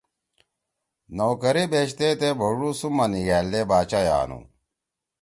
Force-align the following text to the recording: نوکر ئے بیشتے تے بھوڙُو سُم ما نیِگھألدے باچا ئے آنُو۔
نوکر 1.15 1.55
ئے 1.59 1.63
بیشتے 1.71 2.07
تے 2.19 2.29
بھوڙُو 2.39 2.69
سُم 2.79 2.93
ما 2.97 3.05
نیِگھألدے 3.11 3.61
باچا 3.69 3.99
ئے 4.05 4.11
آنُو۔ 4.21 4.39